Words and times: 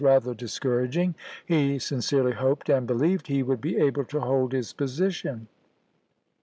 rather 0.03 0.33
discouraging, 0.33 1.13
he 1.45 1.77
sincerely 1.77 2.31
hoped 2.31 2.69
and 2.69 2.87
be 2.87 2.93
lieved 2.95 3.27
he 3.27 3.43
would 3.43 3.61
be 3.61 3.77
able 3.77 4.03
to 4.03 4.19
hold 4.19 4.51
his 4.51 4.73
position. 4.73 5.47